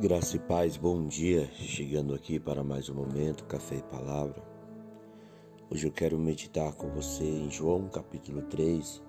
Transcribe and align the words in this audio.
Graça 0.00 0.36
e 0.36 0.38
paz, 0.38 0.76
bom 0.76 1.08
dia. 1.08 1.50
Chegando 1.54 2.14
aqui 2.14 2.38
para 2.38 2.62
mais 2.62 2.88
um 2.88 2.94
momento, 2.94 3.42
Café 3.46 3.78
e 3.78 3.82
Palavra. 3.82 4.40
Hoje 5.68 5.88
eu 5.88 5.90
quero 5.90 6.16
meditar 6.16 6.72
com 6.74 6.88
você 6.90 7.24
em 7.24 7.50
João 7.50 7.88
capítulo 7.88 8.42
3, 8.42 9.02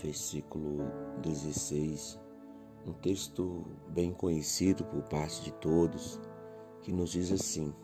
versículo 0.00 0.84
16, 1.20 2.16
um 2.86 2.92
texto 2.92 3.66
bem 3.88 4.12
conhecido 4.12 4.84
por 4.84 5.02
parte 5.02 5.42
de 5.42 5.52
todos, 5.54 6.20
que 6.82 6.92
nos 6.92 7.10
diz 7.10 7.32
assim: 7.32 7.74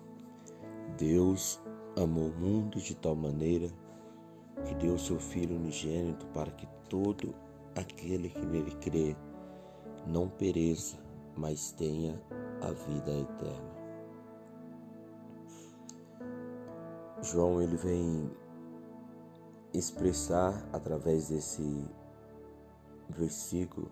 Deus 0.96 1.60
amou 2.00 2.28
o 2.28 2.38
mundo 2.38 2.78
de 2.78 2.94
tal 2.94 3.16
maneira 3.16 3.66
que 4.64 4.74
deu 4.76 4.96
seu 4.98 5.18
Filho 5.18 5.56
unigênito 5.56 6.26
para 6.26 6.52
que 6.52 6.68
todo 6.88 7.34
aquele 7.74 8.28
que 8.28 8.46
nele 8.46 8.70
crê 8.76 9.16
não 10.06 10.28
pereça, 10.28 10.96
mas 11.36 11.72
tenha 11.72 12.20
a 12.60 12.70
vida 12.72 13.10
eterna. 13.10 13.74
João 17.22 17.62
ele 17.62 17.76
vem 17.76 18.30
expressar 19.72 20.68
através 20.72 21.28
desse 21.28 21.84
versículo 23.08 23.90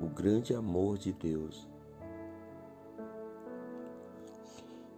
o 0.00 0.06
grande 0.08 0.54
amor 0.54 0.98
de 0.98 1.12
Deus 1.12 1.66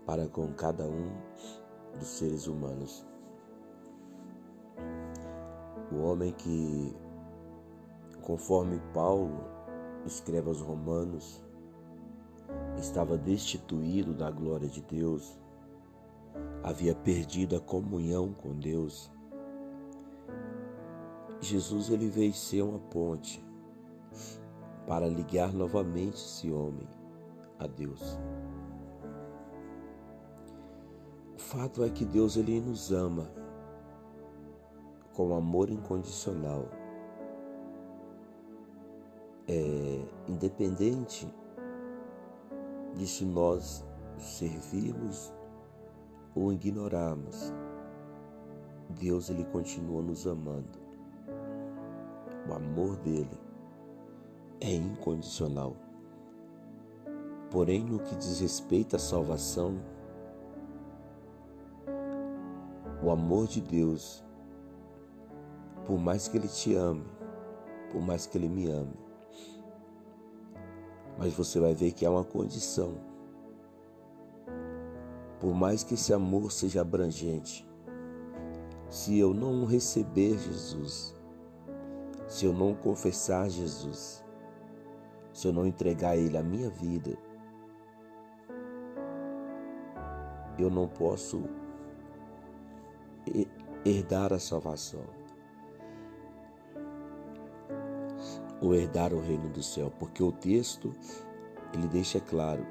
para 0.04 0.26
com 0.26 0.52
cada 0.52 0.84
um 0.84 1.10
dos 1.98 2.08
seres 2.08 2.46
humanos. 2.46 3.06
O 5.92 6.02
homem 6.02 6.32
que, 6.32 6.94
conforme 8.22 8.80
Paulo 8.92 9.40
escreve 10.06 10.48
aos 10.48 10.60
Romanos, 10.60 11.42
estava 12.78 13.16
destituído 13.16 14.14
da 14.14 14.30
glória 14.30 14.68
de 14.68 14.80
Deus, 14.82 15.38
havia 16.62 16.94
perdido 16.94 17.56
a 17.56 17.60
comunhão 17.60 18.32
com 18.32 18.58
Deus. 18.58 19.10
Jesus 21.40 21.90
ele 21.90 22.08
veio 22.08 22.32
ser 22.32 22.62
uma 22.62 22.78
ponte 22.78 23.44
para 24.86 25.08
ligar 25.08 25.52
novamente 25.52 26.16
esse 26.16 26.50
homem 26.50 26.88
a 27.58 27.66
Deus. 27.66 28.18
O 31.34 31.38
fato 31.38 31.82
é 31.82 31.90
que 31.90 32.04
Deus 32.04 32.36
ele 32.36 32.60
nos 32.60 32.92
ama 32.92 33.30
com 35.14 35.34
amor 35.34 35.70
incondicional 35.70 36.68
é, 39.50 40.04
independente 40.28 41.26
de 42.94 43.04
se 43.04 43.24
nós 43.24 43.84
servirmos 44.16 45.32
ou 46.36 46.52
ignorarmos, 46.52 47.52
Deus 48.90 49.28
ele 49.28 49.44
continua 49.46 50.02
nos 50.02 50.24
amando. 50.24 50.78
O 52.48 52.52
amor 52.52 52.96
dele 52.98 53.40
é 54.60 54.72
incondicional. 54.72 55.74
Porém, 57.50 57.82
no 57.82 57.98
que 57.98 58.14
diz 58.14 58.38
respeito 58.40 58.94
à 58.94 59.00
salvação, 59.00 59.80
o 63.02 63.10
amor 63.10 63.48
de 63.48 63.60
Deus, 63.60 64.24
por 65.86 65.98
mais 65.98 66.28
que 66.28 66.36
ele 66.36 66.46
te 66.46 66.76
ame, 66.76 67.04
por 67.90 68.00
mais 68.00 68.26
que 68.26 68.38
ele 68.38 68.48
me 68.48 68.68
ame, 68.70 69.09
mas 71.20 71.34
você 71.34 71.60
vai 71.60 71.74
ver 71.74 71.92
que 71.92 72.06
há 72.06 72.10
uma 72.10 72.24
condição. 72.24 72.94
Por 75.38 75.54
mais 75.54 75.84
que 75.84 75.92
esse 75.92 76.14
amor 76.14 76.50
seja 76.50 76.80
abrangente, 76.80 77.68
se 78.88 79.18
eu 79.18 79.34
não 79.34 79.66
receber 79.66 80.38
Jesus, 80.38 81.14
se 82.26 82.46
eu 82.46 82.54
não 82.54 82.74
confessar 82.74 83.50
Jesus, 83.50 84.24
se 85.30 85.46
eu 85.46 85.52
não 85.52 85.66
entregar 85.66 86.12
a 86.12 86.16
Ele 86.16 86.38
a 86.38 86.42
minha 86.42 86.70
vida, 86.70 87.14
eu 90.58 90.70
não 90.70 90.88
posso 90.88 91.44
herdar 93.84 94.32
a 94.32 94.38
salvação. 94.38 95.19
Ou 98.60 98.74
herdar 98.74 99.12
o 99.14 99.20
reino 99.20 99.48
do 99.48 99.62
céu, 99.62 99.92
porque 99.98 100.22
o 100.22 100.32
texto 100.32 100.92
ele 101.72 101.88
deixa 101.88 102.20
claro: 102.20 102.66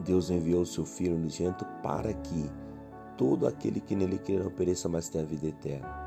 Deus 0.00 0.30
enviou 0.30 0.62
o 0.62 0.66
seu 0.66 0.84
filho 0.84 1.16
unigênito 1.16 1.64
para 1.82 2.12
que 2.12 2.50
todo 3.16 3.46
aquele 3.46 3.80
que 3.80 3.94
nele 3.94 4.18
crê 4.18 4.38
não 4.38 4.50
pereça, 4.50 4.88
mas 4.88 5.08
tenha 5.08 5.24
a 5.24 5.26
vida 5.26 5.46
eterna. 5.46 6.02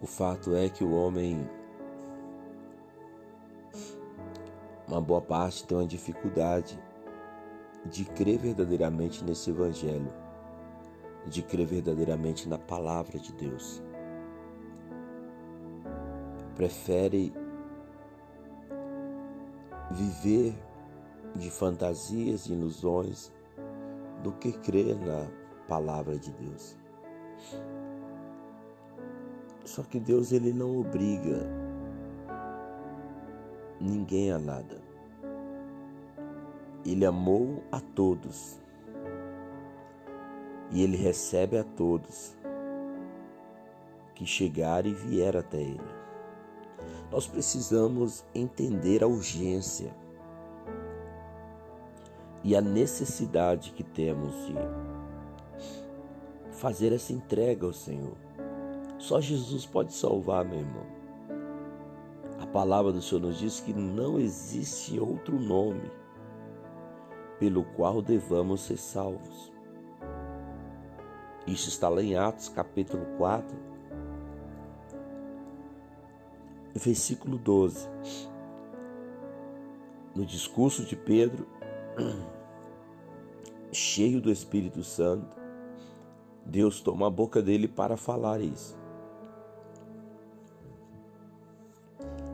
O 0.00 0.06
fato 0.06 0.54
é 0.54 0.68
que 0.68 0.84
o 0.84 0.92
homem, 0.92 1.48
uma 4.86 5.00
boa 5.00 5.20
parte, 5.20 5.66
tem 5.66 5.76
uma 5.76 5.86
dificuldade 5.86 6.78
de 7.84 8.04
crer 8.04 8.38
verdadeiramente 8.38 9.24
nesse 9.24 9.50
evangelho, 9.50 10.12
de 11.26 11.42
crer 11.42 11.66
verdadeiramente 11.66 12.48
na 12.48 12.58
palavra 12.58 13.18
de 13.18 13.32
Deus 13.32 13.82
prefere 16.58 17.32
viver 19.92 20.52
de 21.36 21.52
fantasias 21.52 22.46
e 22.46 22.52
ilusões 22.52 23.32
do 24.24 24.32
que 24.32 24.50
crer 24.50 24.96
na 24.96 25.28
palavra 25.68 26.18
de 26.18 26.32
Deus. 26.32 26.76
Só 29.64 29.84
que 29.84 30.00
Deus 30.00 30.32
ele 30.32 30.52
não 30.52 30.80
obriga 30.80 31.48
ninguém 33.80 34.32
a 34.32 34.38
nada. 34.40 34.82
Ele 36.84 37.06
amou 37.06 37.62
a 37.70 37.78
todos. 37.78 38.60
E 40.72 40.82
ele 40.82 40.96
recebe 40.96 41.56
a 41.56 41.62
todos 41.62 42.36
que 44.16 44.26
chegarem 44.26 44.90
e 44.90 44.94
vieram 44.94 45.38
até 45.38 45.60
ele 45.60 45.97
nós 47.10 47.26
precisamos 47.26 48.24
entender 48.34 49.02
a 49.02 49.06
urgência 49.06 49.94
e 52.44 52.54
a 52.54 52.60
necessidade 52.60 53.72
que 53.72 53.82
temos 53.82 54.34
de 54.46 54.54
fazer 56.52 56.92
essa 56.92 57.12
entrega 57.12 57.66
ao 57.66 57.72
Senhor. 57.72 58.16
Só 58.98 59.20
Jesus 59.20 59.64
pode 59.64 59.92
salvar, 59.92 60.44
meu 60.44 60.58
irmão. 60.58 60.86
A 62.40 62.46
palavra 62.46 62.92
do 62.92 63.00
Senhor 63.00 63.20
nos 63.20 63.38
diz 63.38 63.60
que 63.60 63.72
não 63.72 64.18
existe 64.18 64.98
outro 64.98 65.38
nome 65.38 65.90
pelo 67.38 67.64
qual 67.64 68.02
devamos 68.02 68.62
ser 68.62 68.76
salvos. 68.76 69.52
Isso 71.46 71.68
está 71.68 71.88
lá 71.88 72.02
em 72.02 72.16
Atos 72.16 72.48
capítulo 72.48 73.06
4, 73.16 73.56
versículo 76.78 77.36
12. 77.38 77.88
No 80.14 80.24
discurso 80.24 80.84
de 80.84 80.96
Pedro, 80.96 81.46
cheio 83.72 84.20
do 84.20 84.30
Espírito 84.30 84.82
Santo, 84.82 85.36
Deus 86.44 86.80
toma 86.80 87.06
a 87.06 87.10
boca 87.10 87.42
dele 87.42 87.68
para 87.68 87.96
falar 87.96 88.40
isso. 88.40 88.76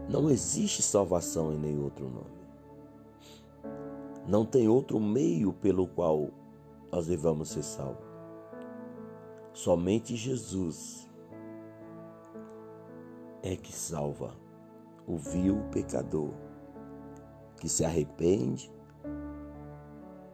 Não 0.09 0.31
existe 0.31 0.83
salvação 0.83 1.53
em 1.53 1.59
nenhum 1.59 1.85
outro 1.85 2.09
nome. 2.09 2.35
Não 4.27 4.45
tem 4.45 4.69
outro 4.69 5.01
meio 5.01 5.53
pelo 5.53 5.87
qual 5.87 6.31
nós 6.93 7.07
devamos 7.07 7.49
ser 7.49 7.63
salvos. 7.63 8.05
Somente 9.53 10.15
Jesus 10.17 11.09
é 13.45 13.55
que 13.55 13.73
salva 13.75 14.35
o 15.07 15.19
vil 15.19 15.61
pecador 15.71 16.33
que 17.59 17.69
se 17.69 17.85
arrepende 17.85 18.73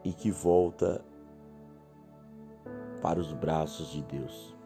e 0.05 0.13
que 0.13 0.31
volta 0.31 1.05
para 3.03 3.19
os 3.19 3.33
braços 3.33 3.89
de 3.89 4.03
Deus. 4.03 4.57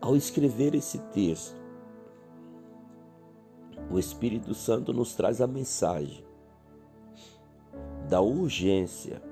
Ao 0.00 0.16
escrever 0.16 0.74
esse 0.74 0.98
texto, 1.10 1.60
o 3.90 3.98
Espírito 3.98 4.54
Santo 4.54 4.94
nos 4.94 5.14
traz 5.14 5.42
a 5.42 5.46
mensagem 5.46 6.24
da 8.08 8.22
urgência, 8.22 9.22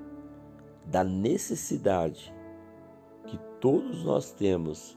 da 0.85 1.03
necessidade 1.03 2.31
que 3.25 3.39
todos 3.59 4.03
nós 4.03 4.31
temos 4.31 4.95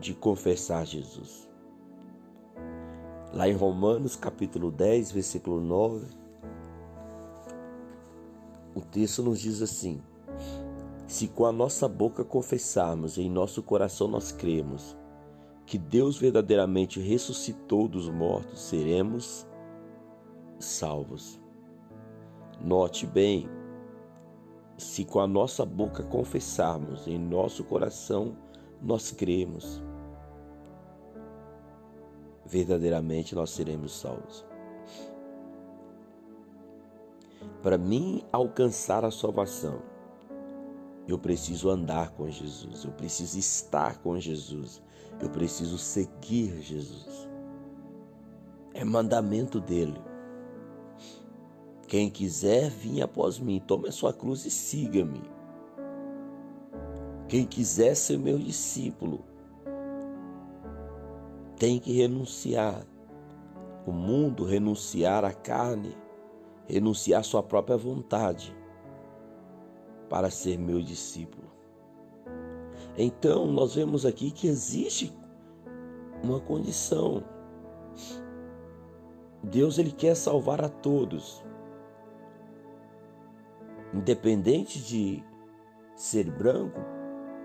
de 0.00 0.14
confessar 0.14 0.86
Jesus. 0.86 1.48
Lá 3.32 3.48
em 3.48 3.52
Romanos, 3.52 4.16
capítulo 4.16 4.70
10, 4.70 5.12
versículo 5.12 5.60
9, 5.60 6.06
o 8.74 8.80
texto 8.80 9.22
nos 9.22 9.38
diz 9.38 9.62
assim: 9.62 10.00
Se 11.06 11.28
com 11.28 11.44
a 11.44 11.52
nossa 11.52 11.86
boca 11.86 12.24
confessarmos 12.24 13.18
e 13.18 13.22
em 13.22 13.30
nosso 13.30 13.62
coração 13.62 14.08
nós 14.08 14.32
cremos 14.32 14.96
que 15.66 15.78
Deus 15.78 16.18
verdadeiramente 16.18 16.98
ressuscitou 16.98 17.86
dos 17.86 18.08
mortos, 18.08 18.60
seremos 18.60 19.46
salvos. 20.58 21.40
Note 22.60 23.06
bem, 23.06 23.48
se 24.76 25.04
com 25.04 25.20
a 25.20 25.26
nossa 25.26 25.64
boca 25.64 26.02
confessarmos, 26.02 27.06
em 27.06 27.18
nosso 27.18 27.62
coração 27.62 28.36
nós 28.82 29.12
cremos, 29.12 29.82
verdadeiramente 32.50 33.34
nós 33.34 33.50
seremos 33.50 33.92
salvos. 33.92 34.44
Para 37.62 37.78
mim 37.78 38.24
alcançar 38.32 39.04
a 39.04 39.10
salvação, 39.10 39.80
eu 41.06 41.18
preciso 41.18 41.70
andar 41.70 42.10
com 42.10 42.28
Jesus, 42.28 42.84
eu 42.84 42.90
preciso 42.90 43.38
estar 43.38 43.98
com 43.98 44.18
Jesus, 44.18 44.82
eu 45.20 45.30
preciso 45.30 45.78
seguir 45.78 46.60
Jesus. 46.60 47.28
É 48.74 48.84
mandamento 48.84 49.60
dele. 49.60 50.00
Quem 51.86 52.10
quiser 52.10 52.70
vir 52.70 53.02
após 53.02 53.38
mim, 53.38 53.62
tome 53.64 53.88
a 53.88 53.92
sua 53.92 54.12
cruz 54.12 54.44
e 54.44 54.50
siga-me. 54.50 55.22
Quem 57.28 57.44
quiser 57.44 57.94
ser 57.94 58.18
meu 58.18 58.38
discípulo, 58.38 59.24
tem 61.60 61.78
que 61.78 61.92
renunciar 61.92 62.86
o 63.86 63.92
mundo, 63.92 64.46
renunciar 64.46 65.26
à 65.26 65.32
carne, 65.32 65.94
renunciar 66.66 67.22
sua 67.22 67.42
própria 67.42 67.76
vontade 67.76 68.56
para 70.08 70.30
ser 70.30 70.58
meu 70.58 70.80
discípulo. 70.80 71.46
Então, 72.96 73.46
nós 73.46 73.74
vemos 73.74 74.06
aqui 74.06 74.30
que 74.30 74.46
existe 74.46 75.12
uma 76.24 76.40
condição. 76.40 77.22
Deus 79.42 79.78
ele 79.78 79.92
quer 79.92 80.14
salvar 80.14 80.64
a 80.64 80.68
todos. 80.70 81.44
Independente 83.92 84.78
de 84.78 85.22
ser 85.94 86.30
branco, 86.30 86.80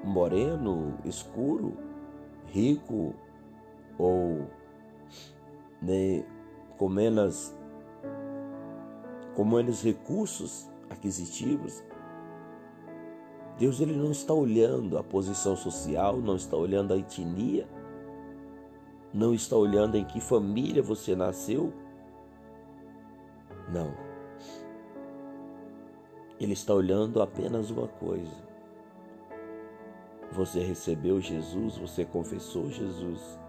moreno, 0.05 0.97
escuro, 1.03 1.77
rico, 2.45 3.13
ou 3.97 4.47
né, 5.81 6.23
com 6.77 6.89
menos, 6.89 7.55
com 9.35 9.45
menos 9.45 9.81
recursos 9.83 10.69
aquisitivos, 10.89 11.83
Deus 13.57 13.79
ele 13.79 13.95
não 13.95 14.11
está 14.11 14.33
olhando 14.33 14.97
a 14.97 15.03
posição 15.03 15.55
social, 15.55 16.17
não 16.17 16.35
está 16.35 16.57
olhando 16.57 16.93
a 16.93 16.97
etnia, 16.97 17.67
não 19.13 19.33
está 19.33 19.55
olhando 19.55 19.95
em 19.95 20.03
que 20.03 20.19
família 20.19 20.83
você 20.83 21.15
nasceu. 21.15 21.71
Não. 23.71 23.93
Ele 26.37 26.51
está 26.51 26.73
olhando 26.73 27.21
apenas 27.21 27.69
uma 27.69 27.87
coisa. 27.87 28.43
Você 30.33 30.59
recebeu 30.59 31.21
Jesus, 31.21 31.77
você 31.77 32.03
confessou 32.03 32.69
Jesus. 32.69 33.39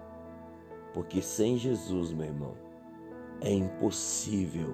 Porque 0.96 1.20
sem 1.20 1.58
Jesus, 1.58 2.10
meu 2.10 2.25
irmão, 2.25 2.54
é 3.43 3.52
impossível 3.52 4.72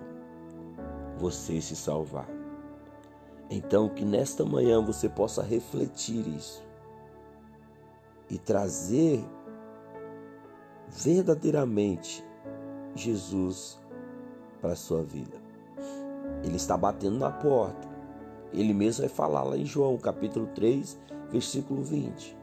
você 1.18 1.60
se 1.60 1.74
salvar. 1.74 2.28
Então, 3.50 3.88
que 3.88 4.04
nesta 4.04 4.44
manhã 4.44 4.80
você 4.80 5.08
possa 5.08 5.42
refletir 5.42 6.24
isso 6.28 6.64
e 8.30 8.38
trazer 8.38 9.24
verdadeiramente 10.86 12.24
Jesus 12.94 13.80
para 14.60 14.74
a 14.74 14.76
sua 14.76 15.02
vida. 15.02 15.36
Ele 16.44 16.54
está 16.54 16.76
batendo 16.76 17.18
na 17.18 17.32
porta. 17.32 17.88
Ele 18.52 18.72
mesmo 18.72 19.00
vai 19.00 19.08
falar 19.08 19.42
lá 19.42 19.56
em 19.56 19.66
João, 19.66 19.98
capítulo 19.98 20.46
3, 20.54 21.00
versículo 21.32 21.82
20. 21.82 22.41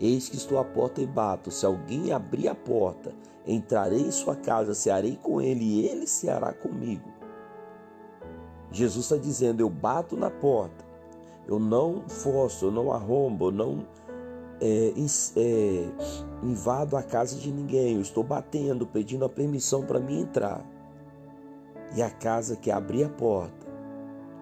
Eis 0.00 0.28
que 0.28 0.36
estou 0.36 0.58
à 0.58 0.64
porta 0.64 1.00
e 1.00 1.06
bato. 1.06 1.50
Se 1.50 1.64
alguém 1.64 2.12
abrir 2.12 2.48
a 2.48 2.54
porta, 2.54 3.14
entrarei 3.46 4.00
em 4.00 4.10
sua 4.10 4.36
casa, 4.36 4.74
cearei 4.74 5.18
com 5.22 5.40
ele 5.40 5.64
e 5.64 5.86
ele 5.86 6.06
ceará 6.06 6.52
comigo. 6.52 7.08
Jesus 8.70 9.04
está 9.04 9.16
dizendo: 9.16 9.60
Eu 9.60 9.68
bato 9.68 10.16
na 10.16 10.30
porta, 10.30 10.84
eu 11.46 11.58
não 11.58 12.08
forço, 12.08 12.66
eu 12.66 12.70
não 12.70 12.92
arrombo, 12.92 13.46
eu 13.46 13.52
não 13.52 13.86
é, 14.62 14.94
é, 15.36 15.88
invado 16.42 16.96
a 16.96 17.02
casa 17.02 17.36
de 17.36 17.50
ninguém, 17.50 17.96
eu 17.96 18.00
estou 18.00 18.22
batendo, 18.22 18.86
pedindo 18.86 19.24
a 19.24 19.28
permissão 19.28 19.84
para 19.84 19.98
mim 19.98 20.20
entrar. 20.20 20.64
E 21.96 22.00
a 22.02 22.08
casa 22.08 22.56
que 22.56 22.70
abrir 22.70 23.04
a 23.04 23.08
porta, 23.08 23.66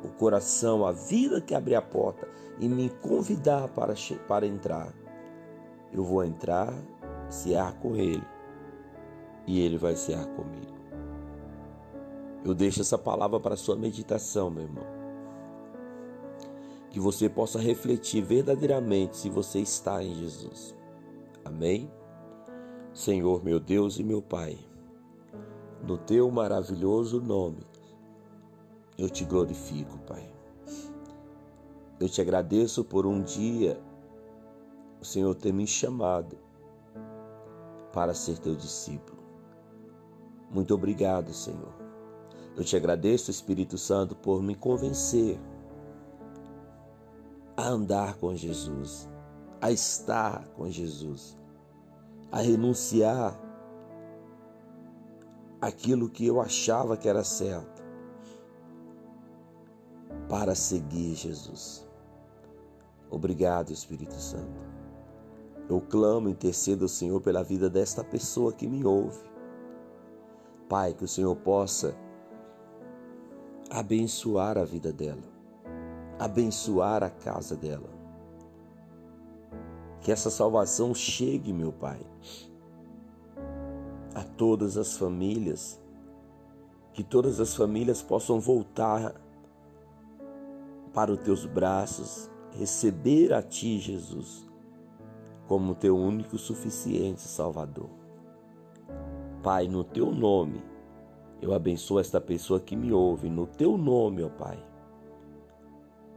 o 0.04 0.08
coração, 0.08 0.86
a 0.86 0.92
vida 0.92 1.40
que 1.40 1.54
abrir 1.54 1.74
a 1.74 1.82
porta 1.82 2.28
e 2.60 2.68
me 2.68 2.90
convidar 3.02 3.68
para, 3.68 3.94
para 4.28 4.46
entrar, 4.46 4.92
eu 5.92 6.04
vou 6.04 6.24
entrar, 6.24 6.72
cear 7.28 7.74
com 7.80 7.96
Ele 7.96 8.22
e 9.46 9.60
Ele 9.60 9.76
vai 9.76 9.96
cear 9.96 10.26
comigo. 10.26 10.80
Eu 12.44 12.54
deixo 12.54 12.80
essa 12.80 12.96
palavra 12.96 13.38
para 13.38 13.56
sua 13.56 13.76
meditação, 13.76 14.50
meu 14.50 14.62
irmão. 14.62 14.86
Que 16.90 16.98
você 16.98 17.28
possa 17.28 17.58
refletir 17.58 18.22
verdadeiramente 18.22 19.16
se 19.16 19.28
você 19.28 19.60
está 19.60 20.02
em 20.02 20.14
Jesus. 20.14 20.74
Amém? 21.44 21.90
Senhor, 22.92 23.44
meu 23.44 23.60
Deus 23.60 23.98
e 23.98 24.02
meu 24.02 24.20
Pai, 24.20 24.58
no 25.86 25.96
teu 25.96 26.30
maravilhoso 26.30 27.20
nome, 27.20 27.60
eu 28.98 29.08
te 29.08 29.24
glorifico, 29.24 29.98
Pai. 30.06 30.28
Eu 31.98 32.08
te 32.08 32.20
agradeço 32.20 32.82
por 32.82 33.06
um 33.06 33.22
dia 33.22 33.78
o 35.00 35.04
Senhor 35.04 35.34
ter 35.34 35.52
me 35.52 35.66
chamado 35.66 36.36
para 37.92 38.14
ser 38.14 38.38
teu 38.38 38.54
discípulo. 38.54 39.20
Muito 40.50 40.74
obrigado, 40.74 41.32
Senhor. 41.32 41.74
Eu 42.56 42.64
te 42.64 42.76
agradeço, 42.76 43.30
Espírito 43.30 43.78
Santo, 43.78 44.14
por 44.14 44.42
me 44.42 44.54
convencer 44.54 45.40
a 47.56 47.68
andar 47.68 48.16
com 48.16 48.34
Jesus, 48.34 49.08
a 49.60 49.70
estar 49.70 50.46
com 50.48 50.68
Jesus, 50.70 51.38
a 52.30 52.40
renunciar 52.40 53.38
aquilo 55.60 56.08
que 56.08 56.26
eu 56.26 56.40
achava 56.40 56.96
que 56.96 57.08
era 57.08 57.22
certo 57.22 57.82
para 60.28 60.54
seguir 60.54 61.14
Jesus. 61.14 61.86
Obrigado, 63.10 63.72
Espírito 63.72 64.14
Santo. 64.14 64.79
Eu 65.70 65.80
clamo, 65.80 66.28
intercedo 66.28 66.84
ao 66.84 66.88
Senhor 66.88 67.20
pela 67.20 67.44
vida 67.44 67.70
desta 67.70 68.02
pessoa 68.02 68.52
que 68.52 68.66
me 68.66 68.84
ouve. 68.84 69.20
Pai, 70.68 70.92
que 70.92 71.04
o 71.04 71.08
Senhor 71.08 71.36
possa 71.36 71.96
abençoar 73.70 74.58
a 74.58 74.64
vida 74.64 74.92
dela, 74.92 75.22
abençoar 76.18 77.04
a 77.04 77.08
casa 77.08 77.54
dela. 77.54 77.88
Que 80.00 80.10
essa 80.10 80.28
salvação 80.28 80.92
chegue, 80.92 81.52
meu 81.52 81.70
Pai, 81.70 82.00
a 84.12 84.24
todas 84.24 84.76
as 84.76 84.96
famílias, 84.96 85.80
que 86.92 87.04
todas 87.04 87.38
as 87.38 87.54
famílias 87.54 88.02
possam 88.02 88.40
voltar 88.40 89.14
para 90.92 91.12
os 91.12 91.20
teus 91.20 91.46
braços, 91.46 92.28
receber 92.58 93.32
a 93.32 93.40
Ti, 93.40 93.78
Jesus 93.78 94.49
como 95.50 95.74
teu 95.74 95.98
único 95.98 96.38
suficiente 96.38 97.22
Salvador. 97.22 97.90
Pai, 99.42 99.66
no 99.66 99.82
teu 99.82 100.12
nome, 100.12 100.62
eu 101.42 101.52
abençoo 101.52 101.98
esta 101.98 102.20
pessoa 102.20 102.60
que 102.60 102.76
me 102.76 102.92
ouve, 102.92 103.28
no 103.28 103.48
teu 103.48 103.76
nome, 103.76 104.22
ó 104.22 104.28
Pai. 104.28 104.64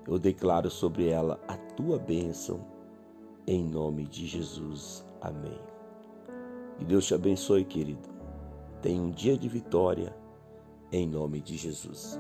Eu 0.08 0.20
declaro 0.20 0.70
sobre 0.70 1.10
ela 1.10 1.40
a 1.48 1.58
tua 1.58 1.98
bênção, 1.98 2.64
em 3.48 3.64
nome 3.64 4.06
de 4.06 4.28
Jesus. 4.28 5.04
Amém. 5.20 5.60
E 6.80 6.86
Deus 6.86 7.08
te 7.08 7.16
abençoe, 7.16 7.66
querido. 7.66 8.08
Tenha 8.84 9.02
um 9.02 9.10
dia 9.10 9.36
de 9.36 9.50
vitória, 9.50 10.16
em 10.92 11.08
nome 11.08 11.42
de 11.42 11.58
Jesus. 11.58 12.20